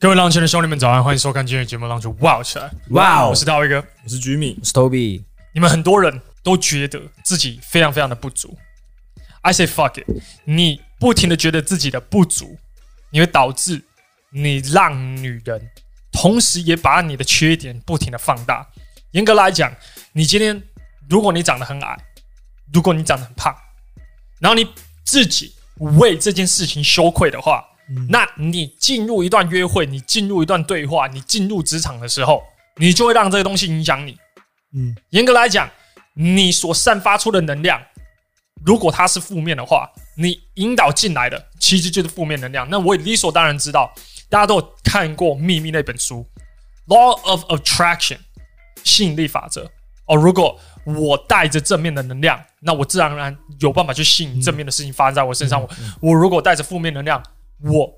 [0.00, 1.02] 各位浪圈的兄弟们，早安！
[1.02, 2.66] 欢迎收看今天的节目《浪圈哇起来》。
[2.90, 3.30] 哇哦！
[3.30, 5.24] 我是大卫哥，我是 Jimmy，我是 Toby。
[5.52, 8.56] 你们很多人都觉得自己非常非常的不足。
[9.40, 10.06] I say fuck it！
[10.44, 12.56] 你不停的觉得自己的不足，
[13.10, 13.82] 你会导致
[14.30, 15.68] 你让女人，
[16.12, 18.64] 同时也把你的缺点不停的放大。
[19.10, 19.74] 严格来讲，
[20.12, 20.62] 你今天
[21.08, 21.98] 如果你长得很矮，
[22.72, 23.52] 如果你长得很胖，
[24.38, 24.64] 然后你
[25.04, 27.64] 自己为这件事情羞愧的话。
[28.08, 32.42] 那你进入一段约会，你进入一段对话，你进入职场的时候，
[32.76, 34.16] 你就会让这个东西影响你。
[34.74, 35.70] 嗯，严格来讲，
[36.14, 37.80] 你所散发出的能量，
[38.64, 42.68] 如果它是负面的话，你引导进来的其实就是负面能量。
[42.68, 43.90] 那我也理所当然知道，
[44.28, 46.26] 大家都有看过《秘密》那本书，
[46.94, 48.16] 《Law of Attraction》
[48.84, 49.70] 吸引力法则。
[50.06, 55.60] 哦，如果我带着正面的能量，那我自然而然有办法去吸引正面的事情发生在我身上。
[55.60, 55.68] 我
[56.00, 57.22] 我如果带着负面能量，
[57.64, 57.92] 我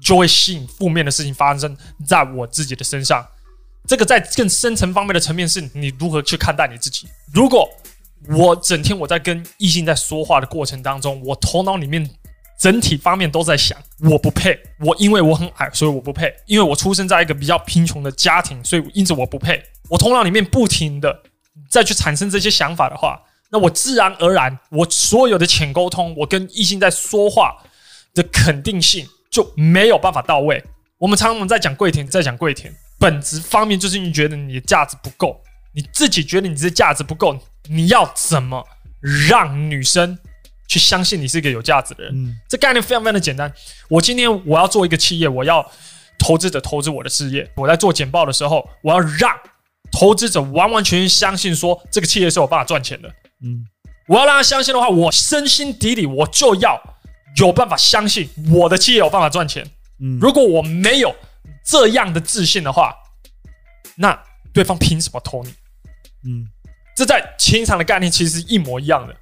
[0.00, 1.76] 就会吸引负面的事情发生
[2.06, 3.26] 在我自己的身上。
[3.86, 7.06] 这个在更深层方面的层面，是你如何去看待你自己。
[7.32, 7.68] 如果
[8.28, 12.10] 我整天我在跟异性在说话的过程当中，我头脑里面
[12.58, 19.62] 整体方面都在想我不配，我因为我很矮，所以我不配；因为我出生在一个比较贫穷的家庭，所以因此我不配。
[19.88, 21.22] 我头脑里面不停的
[21.70, 27.56] 再去产生这些想法的话，那我自然而然，我所有的浅沟通，我跟异性在说话。
[28.16, 30.60] 的肯定性就没有办法到位。
[30.98, 35.38] 我们常常在讲跪舔，在讲跪舔，本质方面就是你觉得你的价值不够，
[35.74, 38.66] 你自己觉得你这价值不够，你要怎么
[39.28, 40.18] 让女生
[40.66, 42.12] 去相信你是一个有价值的人？
[42.14, 43.52] 嗯，这概念非常非常的简单。
[43.90, 45.70] 我今天我要做一个企业，我要
[46.18, 47.46] 投资者投资我的事业。
[47.56, 49.30] 我在做简报的时候，我要让
[49.92, 53.08] 投资者完完全全相信说这个企业是有办法赚钱的。
[53.44, 53.68] 嗯，
[54.08, 56.82] 我要让他相信的话，我深心底里我就要。
[57.36, 59.68] 有办法相信我的企业有办法赚钱。
[59.98, 61.14] 嗯，如果我没有
[61.64, 62.94] 这样的自信的话，
[63.96, 64.18] 那
[64.52, 65.50] 对方凭什么投你？
[66.24, 66.46] 嗯，
[66.94, 69.14] 这在情场的概念其实是一模一样的。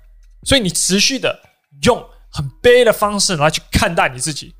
[0.42, 1.40] 所以你持续的
[1.82, 4.54] 用很卑的方式来去看待你自己，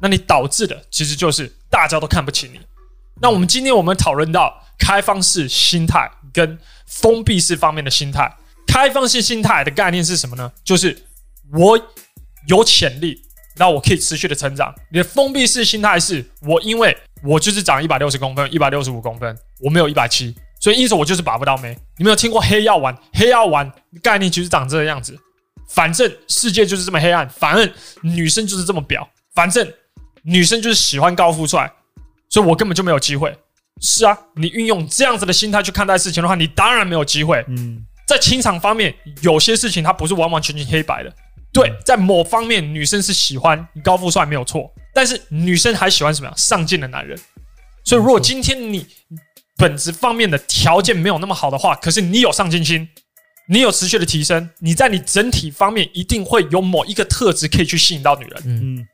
[0.00, 2.60] 那你导致的其实就是大家都看不起你。
[3.20, 8.36] 那我们今天我们讨论到开放式心态跟封闭式方面的心态。
[8.66, 10.52] 开放式心态的概念是什么呢？
[10.64, 11.06] 就是
[11.52, 11.78] 我。
[12.48, 13.20] 有潜力，
[13.56, 14.74] 那我可以持续的成长。
[14.90, 21.76] 你的封闭式心态是我，因为我就是长一百六十公分，一百六十五公分，我没有一百七，所以因此我就是把不到妹。
[21.96, 22.96] 你没有听过黑药丸？
[23.12, 23.70] 黑药丸
[24.02, 25.18] 概念其实长这个样子。
[25.68, 27.70] 反正世界就是这么黑暗，反正
[28.02, 29.70] 女生就是这么婊，反正
[30.22, 31.70] 女生就是喜欢高富帅，
[32.30, 33.36] 所以我根本就没有机会。
[33.82, 37.44] 是啊，你运用这样子的心态去看待事情的话，你当然没有机会。
[37.48, 41.14] 嗯，在情场方面，有些事情它不是完完全全黑白的。
[41.52, 46.34] 对，在某方面，女生是喜欢高富帅没有错，但是女生还喜欢什么呀？
[46.36, 47.18] 上进的男人。
[47.84, 48.86] 所以，如果今天你
[49.56, 52.86] 本质方面的条件没有那么好的话，可是你有上进心，
[53.48, 58.42] 你有持续的提升，你在你整体方面一定会有某一个特质可以去吸引到女人。
[58.44, 58.86] 嗯。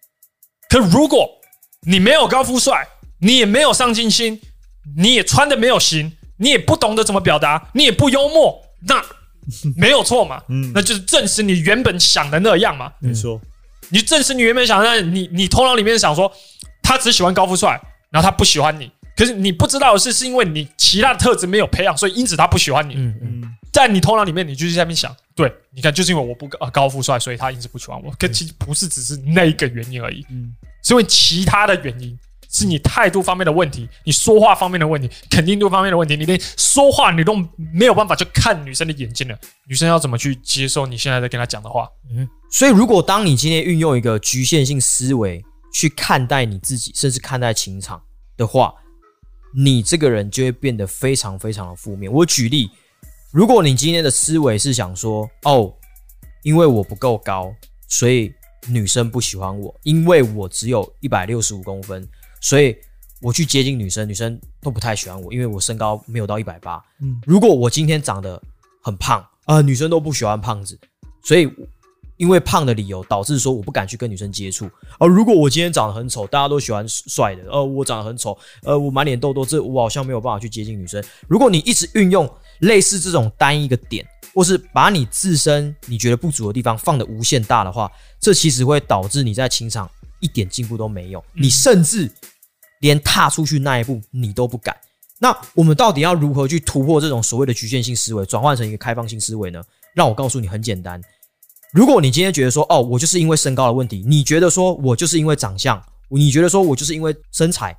[0.70, 1.28] 可如果
[1.82, 2.86] 你没有高富帅，
[3.20, 4.40] 你也没有上进心，
[4.96, 9.04] 你也穿的没有型，你也不懂得怎么表达，你也不幽默，那。
[9.76, 13.40] 没有错嘛，嗯，那就是证实你原本想的那样嘛，没错。
[13.90, 16.32] 你证实你原本想的那，你你头脑里面想说
[16.82, 22.94] 他只喜欢高富帅，然后他不喜欢你，可是你不知道的是，是因为你其他的特质没有培养，所以因此他不喜欢你。
[22.94, 28.10] 嗯嗯，在你头脑里面，你就是在那边想，对，你看，就是因为我不高高富帅，所以他因此不喜欢我。
[28.18, 32.18] 可其实不是只是那一个原因而已，嗯，是因为其他的原因。
[32.54, 39.36] 是你态度方面的问题，你说话方面的问题，肯定度方面的问题，你连说话你都没有办法去看女生的眼睛了。
[39.66, 41.88] 女生要怎么去接受你现在在跟她讲的话？
[42.12, 48.00] 嗯，所以如果当你今天运用一个局限性思维去看待你自己，甚至看待情场
[48.36, 48.72] 的话，
[49.56, 52.10] 你这个人就会变得非常非常的负面。
[52.12, 52.70] 我举例，
[53.32, 55.74] 如果你今天的思维是想说，哦，
[56.44, 57.52] 因为我不够高，
[57.88, 58.32] 所以
[58.68, 62.08] 女生不喜欢我，因为我只有一百六十五公分。
[62.44, 62.76] 所以
[63.22, 66.76] 我去接近女生，女生都不太喜欢我，因为我身高没有到一百八。
[67.00, 68.40] 嗯，如果我今天长得
[68.82, 70.78] 很胖啊，呃，女生都不喜欢胖子，
[71.22, 71.50] 所以
[72.18, 74.70] 因为胖的理由导致说我不敢去跟女生接触。
[74.98, 81.02] 而如果我今天长得很丑，大家都喜欢帅的，呃，我长得很丑，呃，我满脸痘痘，这我好像没有办法去接近女生。
[81.26, 92.12] 如果你一直运用类似这种单一个点，或是把你自身你觉得不足的地方放得无限大的话，这其实会导致你在情场一点进步都没有，你甚至。
[92.84, 94.76] 连踏出去那一步你都不敢，
[95.18, 99.62] 那我们到底要如何去突破这种所谓的局限性思维，转换成一个开放性思维呢？
[99.94, 101.00] 让我告诉你，很简单。
[101.72, 107.74] 如果你今天觉得说，哦，我就是因为身高的问题，你觉得说我就是因为长相，你觉得说我就是因为身材，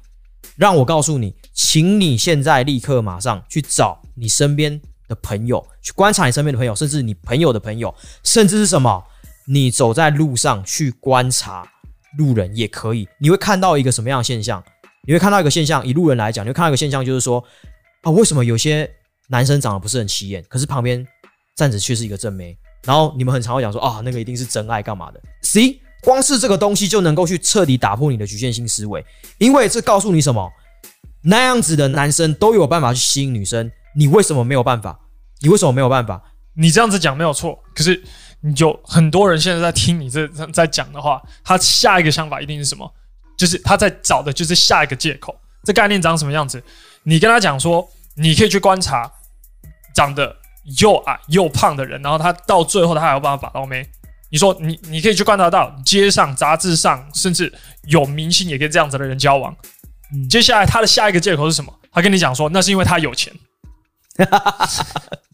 [0.56, 7.94] 让我告诉你，请你现在立刻马上去找你身边的朋友，去观察你身边的朋友，甚至你朋友的朋友，
[8.24, 9.04] 甚至是什么？
[9.48, 11.64] 你走在路上去观察
[12.18, 14.64] 路人也可以，你会看到一个什么样的现象？
[15.08, 17.44] 你会看到一个现象，以路人来讲，你会看到一个现象，就是说
[18.02, 18.90] 啊，为什么有些
[19.30, 21.06] 男生长得不是很起眼，可是旁边
[21.56, 22.58] 站着却是一个正妹？
[22.84, 29.04] 然后你们很常会讲说啊，那个一定是真爱干嘛的？C 光是这个东西就能够去彻底打破你的局限性思维，
[29.40, 30.52] 因为这告诉你什么？
[31.24, 35.00] 那样子的男生都有办法去吸引女生，你为什么没有办法？
[35.42, 36.22] 你为什么没有办法？
[36.58, 38.02] 你这样子讲没有错，可是
[38.42, 42.90] 你就很多人现在在听你这在讲的话，他下一个想法一定是什么？
[43.38, 45.36] 就是他在找的就是下一个借口。
[45.64, 46.64] 这概念长什么样子？
[47.04, 49.12] 你跟他讲说，你可以去观察
[49.96, 50.36] 长得
[50.80, 53.88] 又矮又胖的人，然后他到最后他还有办法把到妹。
[54.32, 57.54] 你说你你可以去观察到街上、杂志上，甚至
[57.84, 59.56] 有明星也跟这样子的人交往。
[60.14, 61.74] 嗯，接下来他的下一个借口是什么？
[61.92, 63.34] 他跟你讲说，那是因为他有钱。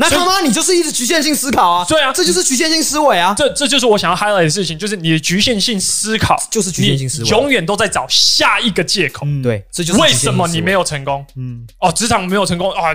[0.00, 1.84] 那他妈你就是一直局限性思考啊！
[1.86, 3.34] 对啊，这就是局限性思维啊！
[3.36, 9.26] 这这就是我想要 highlight 的事情，就是你的局限性思考就是局限性思维，永远都在找下一个借口。
[9.26, 11.22] 嗯，对，这就是为什么你没有成功？
[11.36, 12.94] 嗯，哦，职场没有成功啊，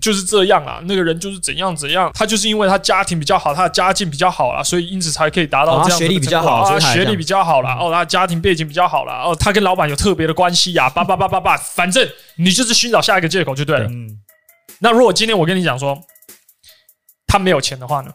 [0.00, 0.80] 就是这样啊。
[0.84, 5.98] 那个人就是怎样怎样，他就是因为他家庭比较好，他的家境比较好啦，所以因此才可以达到这样。
[5.98, 7.76] 学历比较好啊，学历比较好啦。
[7.78, 9.22] 哦，他家庭背景比较好啦。
[9.26, 13.84] 哦，他跟老板有特别的关系呀，叭叭叭叭叭，反正你就是寻找下一个借口就对了。
[13.88, 14.08] 嗯，
[14.78, 16.00] 那如果今天我跟你讲说。
[17.30, 18.12] 他没有钱的话呢？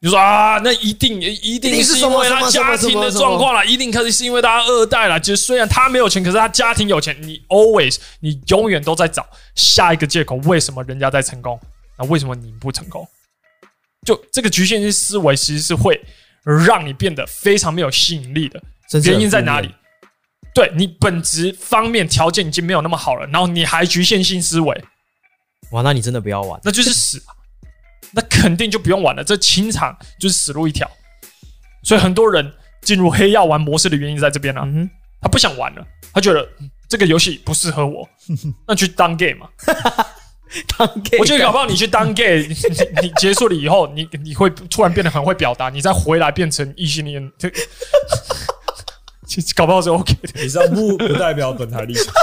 [0.00, 5.20] 你说啊，那一定一定是因为他家庭的状况了，一定可能是因为他二代了。
[5.20, 7.14] 其实虽然他没有钱，可是他家庭有钱。
[7.22, 11.60] 你 always 你永远都在找下一个借口，为什么人家在成功？
[11.98, 13.06] 那为什么你不成功？
[14.06, 16.00] 就这个局限性思维，其实是会
[16.66, 18.62] 让你变得非常没有吸引力的。
[19.04, 19.74] 原因在哪里？
[20.54, 24.84] 对你本质方面条件已经没有那么好了，然后你还局限性思维，
[25.70, 27.22] 哇，那你真的不要玩，那就是死。
[28.14, 30.90] 那肯定就不用玩了，这清场就是死路一条。
[31.82, 32.52] 所以很多人
[32.82, 34.88] 进入黑药丸模式的原因在这边啊，嗯、
[35.20, 36.48] 他不想玩了，他觉得
[36.88, 38.08] 这个游戏不适合我，
[38.66, 39.48] 那去当 gay 嘛。
[40.78, 42.54] 当 gay，我觉得搞不好你去当 gay，你，
[43.02, 47.32] 你结束了以后，你你会突然变得很会表达，你再回来变成异性恋，
[49.56, 50.44] 搞不好是 OK 的。
[50.44, 52.14] 以上不不代表本台立场。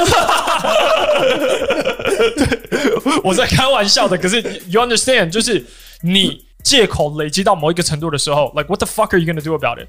[3.23, 5.65] 我在开玩笑的，可是 you understand，就是
[6.01, 9.87] 你借口累积到某一个程度的时候，like what the fuck are you gonna do about it？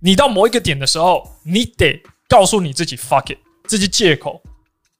[0.00, 4.40] 你到某一个点的时候，你得告诉你自己 fuck it，这些借口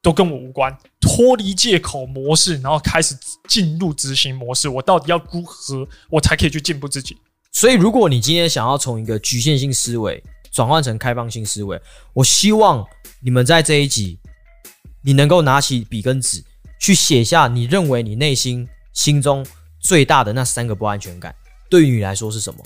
[0.02, 3.14] 都跟我无关，脱离借口模式，然后开始
[3.48, 4.69] 进入执行模式。
[4.69, 7.16] 我到底要如何，我才可以去进步自己？
[7.52, 10.22] 所以，如果你今天想要从一个局限性思维
[10.56, 11.79] 转换成开放性思维，
[12.14, 12.82] 我希望
[13.20, 14.19] 你们在这一集，
[15.03, 16.43] 你能够拿起笔跟纸。
[16.81, 19.44] 去写下你认为你内心心中
[19.81, 21.35] 最大的那三个不安全感，
[21.69, 22.64] 对于你来说是什么？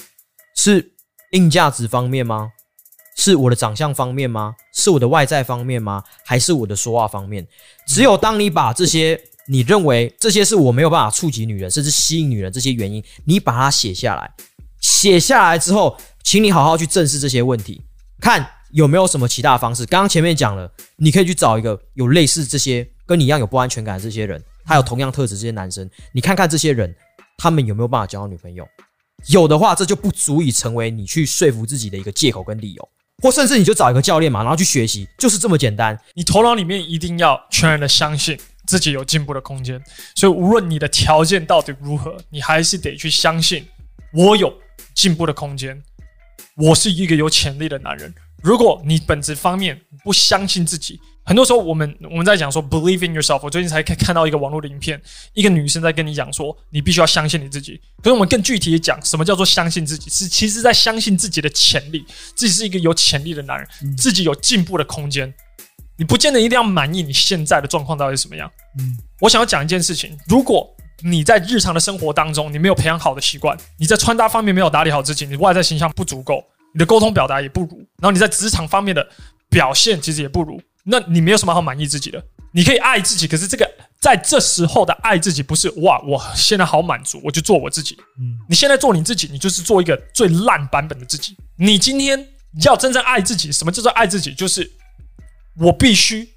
[0.54, 0.92] 是
[1.32, 2.52] 硬价值方面吗？
[3.16, 4.54] 是我的长相方面吗？
[4.72, 6.04] 是我的外在方面吗？
[6.24, 7.44] 还是我的说话方面？
[7.88, 14.32] 只有当你把这些你认为这些是我没有办法触及女人，甚至吸引女人这些原因，你把它写下来，
[14.80, 17.82] 写下来之后，请你好好去正视这些问题，
[18.20, 19.84] 看有没有什么其他的方式。
[19.86, 22.88] 刚刚前面讲了，你可以去找一个有类似这些。
[23.06, 26.94] 跟你一样有不安全感的这些人，他有同样特质这些男生，你看看这些人，
[27.36, 28.64] 他们有没有办法交到女朋友？
[29.26, 32.88] 有的话，这就不足以成为你去说服自己的一个借口跟理由，
[33.20, 35.98] 或甚至你就找一个教练嘛，然后去学习，就是这么简单。
[36.14, 39.82] 你头脑里面一定要全然的相信自己有进步的空间，
[40.14, 43.66] 所以无论你的条件到底如何，你还是得去相信
[44.12, 44.54] 我有
[44.94, 45.82] 进步的空间，
[46.56, 48.12] 我是一个有潜力的男人。
[48.42, 53.40] 如果你本质方面不相信自己，很多时候我们我们在讲说 believe in yourself。
[53.42, 55.00] 我最近才看看到一个网络的影片，
[55.34, 57.78] 一个女生在跟你讲说，你必须要相信你自己。
[58.02, 60.08] 可是我们更具体的讲，什么叫做相信自己？
[60.08, 62.02] 是其实在相信自己的潜力，
[62.34, 65.32] 自己是一个有潜力的男人，自己有进步的空间。
[65.98, 68.50] 你不见得一定要满意你现在的状况到底是什么样。
[68.78, 76.44] 嗯，我想要讲一件事情，如果你在日常的生活当中，你没有培养好的习惯，你在穿搭方面没有打理好自己，你外在形象不足够。
[76.72, 79.04] 你的沟通表达也不如，然后你在职场方面的
[79.48, 82.22] 表现其实也不如，那你没有什么好满意自己的。
[82.52, 83.68] 你可以爱自己，可是这个
[84.00, 87.96] 在这时候的爱自己不是哇，我现在好满足，我就做我自己。
[88.20, 91.36] 嗯，你现在做你自己，你就是做一个最烂版本的自己。
[91.56, 92.24] 你今天
[92.64, 94.32] 要真正爱自己，什么叫做爱自己？
[94.32, 94.70] 就是
[95.56, 96.28] 我必须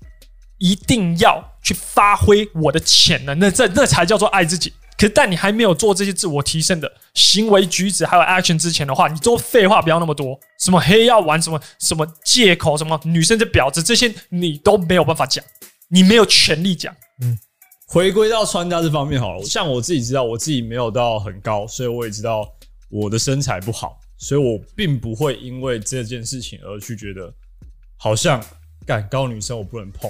[0.63, 4.71] 一定要去发挥我的潜能，那这那才叫做爱自己。
[4.97, 10.39] 可是，但你还没有做这些自我提升的行为举止还有 action 之前的话，你都废话不要那么多。
[10.61, 15.43] 什么黑药丸，什么什么借口，什么女生这婊子，这些你都没有办法讲，
[15.89, 16.95] 你没有权利讲。
[17.21, 17.37] 嗯，
[17.87, 22.47] 回归到穿搭这方面好了，像我自己知道，我自己没有到很高，所以我也知道
[22.89, 27.33] 我的身材不好，所以我并不会因为这件事情而去觉得
[27.97, 28.41] 好像
[28.85, 30.09] 干高女生我不能碰。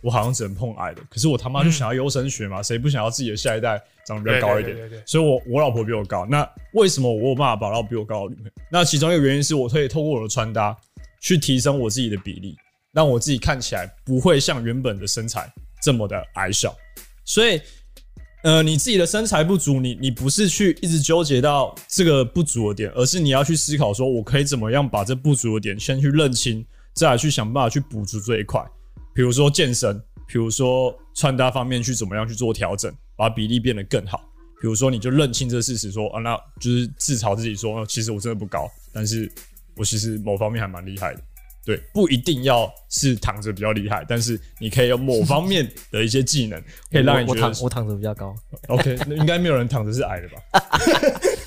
[0.00, 4.74] 我好像只能碰矮的，可是我他妈就想要优生学嘛，谁、嗯、不想要自己的下一代长得比较高一点？
[4.76, 8.52] 对对对对对，所以我我老婆比我高，那为什么我有办法找到比我高的女朋友？
[8.70, 10.76] 那其中一个原因是我可以透过我的穿搭
[11.20, 12.56] 去提升我自己的比例，
[12.92, 15.52] 让我自己看起来不会像原本的身材
[15.82, 16.74] 这么的矮小。
[17.24, 17.60] 所以，
[18.44, 26.64] 呃，你自己的身材不足，你你不是去一直纠结到这个不足的点，而是你要去思考说，我可以怎么样把这不足的点先去认清，
[26.94, 28.64] 再来去想办法去补足这一块。
[29.18, 34.20] 比如说健身，比如说穿搭方面去怎么样去做调整，把比例变得更好。
[34.60, 39.28] 比如说你就认清这事实，说啊，那就是自嘲自己说，其实我真的不高，但是
[39.76, 41.20] 我其实某方面还蛮厉害的。
[41.64, 48.32] 对，不一定要是躺着比较厉害，但是你可以有某方面的一些技能，可以让你觉得我躺我躺着比较高。
[48.68, 50.36] OK，那应该没有人躺着是矮的吧？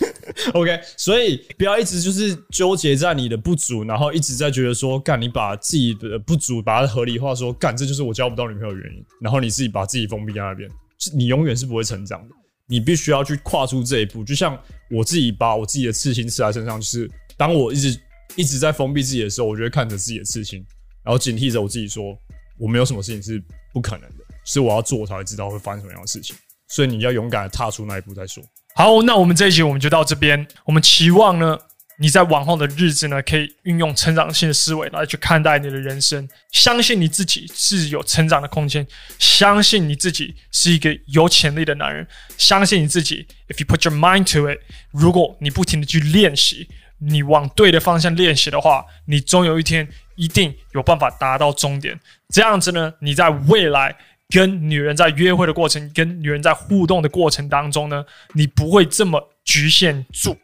[0.54, 10.70] OK，所以不要一直就是纠结在你的不足，然后一直在觉得说，干你把自己的不足把它合理化，说干这就是我交不到女朋友的原因，然后你自己把自己封闭在那边，
[11.16, 12.36] 你永远是不会成长的。
[12.68, 14.58] 你必须要去跨出这一步，就像
[14.90, 18.02] 我自己把我自己的刺青刺在身上，就是当我一直
[18.38, 20.66] 一直在封闭自己的时候，我就会看着自己的刺青，
[21.04, 22.18] 然后警惕着我自己说，
[22.58, 23.44] 我没有什么事情是
[23.74, 26.34] 不可能的，是我要做，我才会知道会发生什么样的事情。
[26.70, 28.42] 所以你要勇敢的踏出那一步再说。
[28.74, 30.48] 好，那我们这一集我们就到这边。
[30.64, 31.60] 我们期望呢，
[32.00, 38.88] 你在往后的日子呢，可以运用成长性的思维来去看待你的人生，相信你自己是有成长的空间，
[39.20, 43.28] 相信你自己是一个有潜力的男人，相信你自己。
[43.50, 44.60] If you put your mind to it，
[44.92, 52.00] 如果你不停的去练习，你往对的方向练习的话，你终有一天一定有办法达到终点。
[52.30, 53.96] 这样子呢，你在未来。
[54.32, 60.36] 跟女人在约会的过程，跟女人在互动的过程当中呢，你不会这么局限住，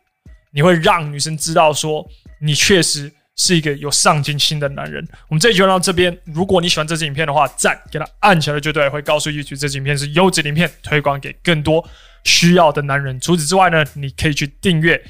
[0.52, 2.06] 你会让女生知道说，
[2.42, 5.08] 你确实是一个有上进心的男人。
[5.30, 11.88] 我们这一集就到这边，如果你喜欢这支影片的话，赞给它按起来就对，会告诉玉菊这支影片是优质影片，推广给更多
[12.26, 13.18] 需要的男人。
[13.20, 15.02] 除此之外呢，你可以去订阅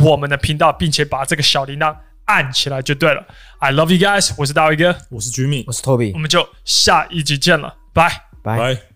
[0.00, 1.94] 我们的频道，并且把这个小铃铛
[2.26, 3.24] 按起来就对了。
[3.58, 7.74] I love you guys，我是大卫哥，我是 Jimmy，我是 Toby，我们就下一集见了。
[7.92, 8.10] 拜
[8.42, 8.93] 拜。